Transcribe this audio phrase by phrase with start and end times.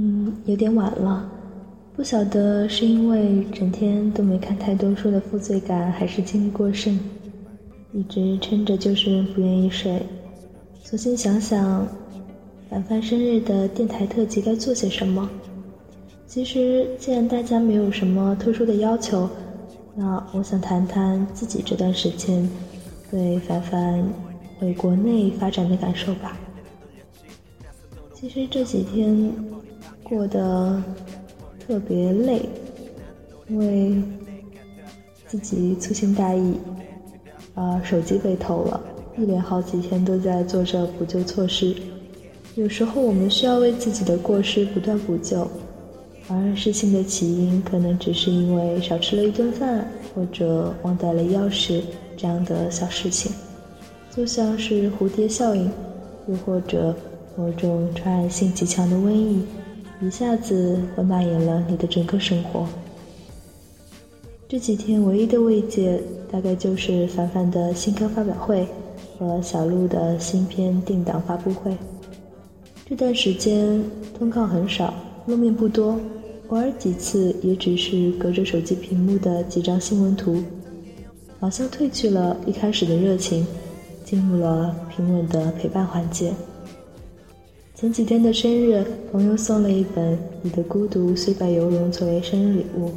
[0.00, 1.28] 嗯，有点晚了，
[1.96, 6.96] 不晓得是因为整天都没看太多书的负罪感，还是精力过剩，
[7.92, 10.00] 一直撑着就是不愿意睡。
[10.84, 11.84] 索性想想，
[12.70, 15.28] 凡凡生日的电台特辑该做些什么。
[16.28, 19.28] 其实，既然大家没有什么特殊的要求，
[19.96, 22.48] 那我想谈谈自己这段时间
[23.10, 24.08] 对凡凡
[24.60, 26.38] 回国内发展的感受吧。
[28.14, 29.34] 其实这几天。
[30.08, 30.82] 过得
[31.66, 32.48] 特别累，
[33.48, 34.02] 因为
[35.26, 36.54] 自己粗心大意，
[37.54, 38.80] 啊，手机被偷了，
[39.18, 41.74] 一连好几天都在做着补救措施。
[42.54, 45.46] 有时候我们需要为自己的过失不断补救，
[46.26, 51.82] 而事情的起因可能只是因为少吃了一顿饭，或者忘带了钥匙
[52.16, 53.30] 这样的小事情，
[54.10, 55.70] 就像是蝴蝶效应，
[56.26, 56.94] 又或者
[57.36, 59.42] 某种传染性极强的瘟疫。
[60.00, 62.66] 一下子会蔓延了你的整个生活。
[64.48, 68.66] 这几天唯一的慰藉，大概就是凡凡的新歌发表会
[69.18, 71.76] 和小鹿的新片定档发布会。
[72.86, 73.82] 这段时间
[74.16, 74.94] 通告很少，
[75.26, 75.98] 露面不多，
[76.46, 80.40] 偶尔几次也只是隔着手机屏幕的几张新闻图，
[81.40, 83.44] 好像褪去了一开始的热情，
[84.04, 86.32] 进入了平稳的陪伴环节。
[87.80, 92.90] 前几天的生日，朋友送了一本《你的孤独虽败犹荣》作为生日礼物。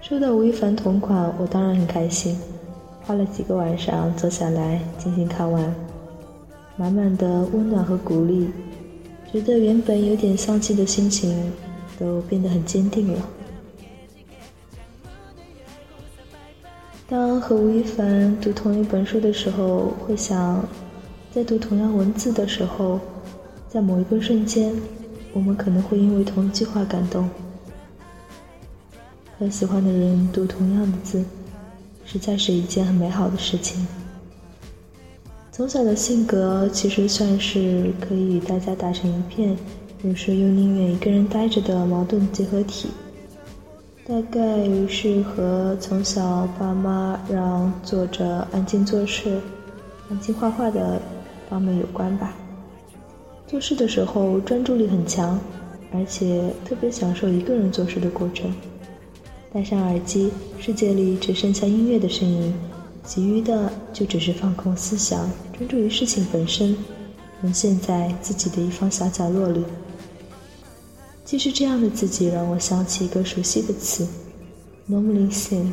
[0.00, 2.38] 收到吴亦凡同款，我当然很开心，
[3.02, 5.74] 花了几个晚上坐下来静静看完，
[6.76, 8.48] 满满的温暖和鼓励，
[9.32, 11.52] 觉得原本有点丧气的心情
[11.98, 13.18] 都变得很坚定了。
[17.08, 20.64] 当和吴亦凡读同一本书的时候，会想，
[21.32, 23.00] 在读同样文字的时候。
[23.68, 24.74] 在某一个瞬间，
[25.32, 27.28] 我们可能会因为同一句话感动。
[29.38, 31.22] 和喜欢的人读同样的字，
[32.04, 33.86] 实在是一件很美好的事情。
[35.52, 39.56] 从小的性格其实算是可以与大家打成一片，
[40.02, 42.90] 有时又宁愿一个人呆着的矛盾结合体。
[44.06, 44.38] 大概
[44.86, 49.40] 是和从小爸妈让坐着安静做事、
[50.08, 51.02] 安静画画的
[51.50, 52.32] 方面有关吧。
[53.48, 55.38] 做事的时候专注力很强，
[55.92, 58.52] 而且特别享受一个人做事的过程。
[59.52, 62.52] 戴上耳机，世界里只剩下音乐的声音，
[63.04, 66.76] 其余的就只是放空思想，专注于事情本身，
[67.40, 69.62] 沦陷在自己的一方小角落里。
[71.24, 74.06] 其实这样的自己让我想起一个熟悉的词
[74.90, 75.70] ：normally sane。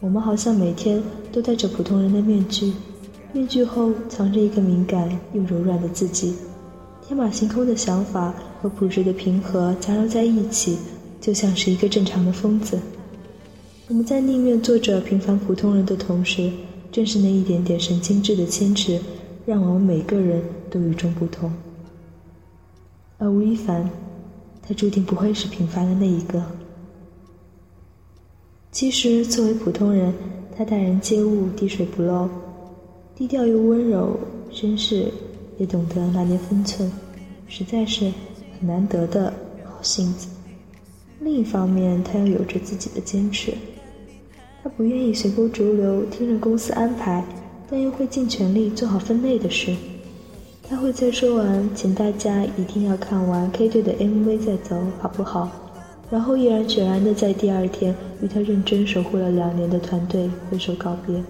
[0.00, 1.00] 我们好像每天
[1.30, 2.72] 都戴着普通人的面具。
[3.32, 6.34] 面具后藏着一个敏感又柔软的自己，
[7.06, 10.78] 天马行空的想法和朴实的平和杂糅在一起，
[11.20, 12.76] 就像是一个正常的疯子。
[13.86, 16.50] 我们在宁愿做着平凡普通人的同时，
[16.90, 18.98] 正是那一点点神经质的坚持，
[19.46, 21.52] 让我们每个人都与众不同。
[23.18, 23.88] 而吴亦凡，
[24.60, 26.42] 他注定不会是平凡的那一个。
[28.72, 30.12] 其实，作为普通人，
[30.56, 32.28] 他待人接物滴水不漏。
[33.20, 34.18] 低调又温柔，
[34.50, 35.04] 绅士
[35.58, 36.90] 也懂得拿捏分寸，
[37.46, 38.10] 实在是
[38.58, 39.30] 很难得的
[39.62, 40.26] 好性子。
[41.20, 43.52] 另一方面，他又有着自己的坚持，
[44.62, 47.22] 他不愿意随波逐流，听任公司安排，
[47.68, 49.76] 但又会尽全力做好分内的事。
[50.66, 55.50] 他会在说完“请大家一定要看完 K 队的 MV 再走，好不好？”
[56.10, 61.22] 然后毅然决然地在第二天与他认真守护了两年的团队挥手告别。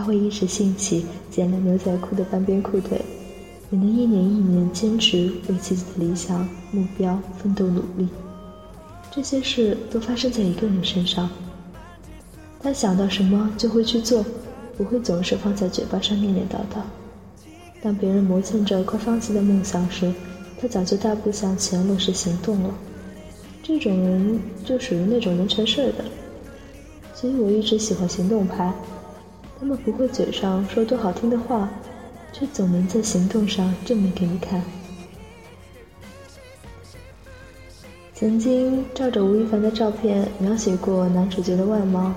[0.00, 2.98] 他会一时兴起剪了牛仔裤的半边裤腿，
[3.70, 8.08] 也能一年一年坚持为自己的理想目标奋斗努力。
[9.10, 11.28] 这些事都发生在一个人身上。
[12.62, 14.24] 他想到什么就会去做，
[14.74, 16.80] 不会总是放在嘴巴上念念叨叨。
[17.82, 20.10] 当别人磨蹭着快放弃的梦想时，
[20.58, 22.74] 他早就大步向前落实行动了。
[23.62, 26.04] 这种人就属于那种能成事的，
[27.14, 28.72] 所以我一直喜欢行动派。
[29.60, 31.68] 他们不会嘴上说多好听的话，
[32.32, 34.62] 却总能在行动上证明给你看。
[38.14, 42.14] 曾经照着吴亦凡的照片描写过男主角的外貌，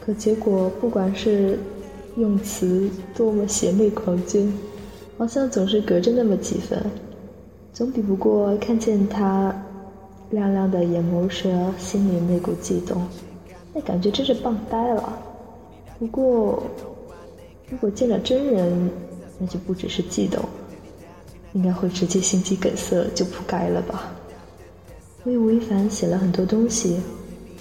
[0.00, 1.58] 可结果不管是
[2.16, 4.48] 用词多么邪魅狂狷，
[5.18, 6.80] 好像总是隔着那么几分，
[7.72, 9.52] 总比不过看见他
[10.30, 13.04] 亮亮的眼眸时心里那股悸动，
[13.72, 15.18] 那感觉真是棒呆了。
[15.98, 16.62] 不过，
[17.70, 18.90] 如果见了真人，
[19.38, 20.44] 那就不只是悸动，
[21.52, 24.12] 应该会直接心肌梗塞就扑街了吧。
[25.24, 27.00] 为吴亦凡写了很多东西，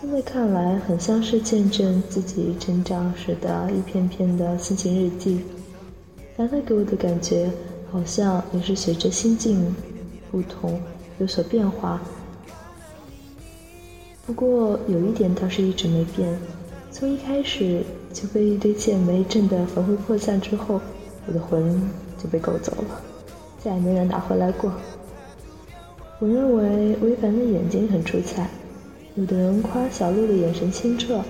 [0.00, 5.40] 现在看来很像是见证自己成长时的一篇篇的心情日记。
[6.36, 7.48] 凡凡给我的感觉，
[7.92, 9.72] 好像也是随着心境
[10.32, 10.80] 不同
[11.18, 12.02] 有所变化。
[14.26, 16.36] 不过有一点倒是一直没变，
[16.90, 17.84] 从一开始
[18.14, 20.80] 就被一堆剑眉震得魂飞魄散之后，
[21.26, 21.82] 我的魂
[22.16, 23.00] 就被勾走了，
[23.62, 24.72] 再也没人拿回来过。
[26.20, 28.48] 我认为吴亦凡的眼睛很出彩，
[29.16, 31.20] 有的人夸小鹿的眼神清澈，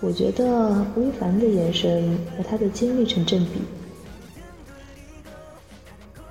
[0.00, 3.62] 我觉得吴亦凡的眼神和他的经历成正比。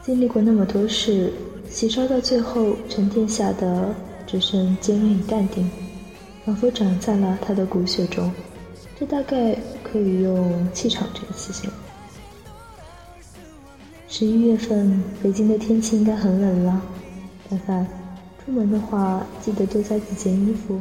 [0.04, 1.34] 经历过那么多事，
[1.68, 3.94] 喜烧到最后沉淀下的
[4.28, 5.70] 只剩坚韧与淡定，
[6.46, 8.32] 仿佛长在了他的骨血中。
[9.02, 11.74] 这大概可以用气场这个词形容。
[14.08, 16.80] 十一月份，北京的天气应该很冷了。
[17.50, 17.88] 凡凡，
[18.46, 20.80] 出门的话记得多加几件衣服，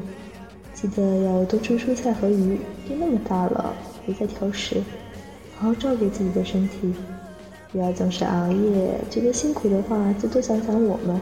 [0.74, 2.60] 记得要多吃蔬菜和鱼。
[2.86, 3.74] 都那么大了，
[4.04, 4.82] 别再挑食，
[5.56, 6.92] 好好照顾自己的身体。
[7.72, 11.18] 不要总是熬夜，觉得辛苦的话就多想想我们，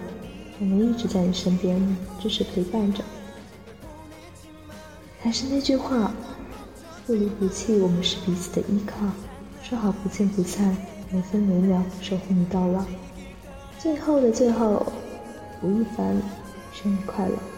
[0.58, 3.04] 我们一直在你身边，支持陪伴着。
[5.20, 6.12] 还是那句话，
[7.08, 8.94] 不离不弃，我们是彼此的依靠，
[9.62, 10.76] 说好不见不散，
[11.10, 12.84] 每分每秒守护你到老。
[13.78, 14.92] 最后的最后，
[15.62, 16.14] 吴亦凡，
[16.70, 17.57] 生日快乐！